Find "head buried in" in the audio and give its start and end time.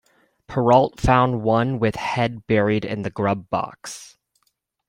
1.95-3.03